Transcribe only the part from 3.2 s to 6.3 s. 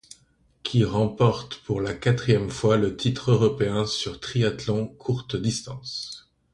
européen sur triathlon courte distance.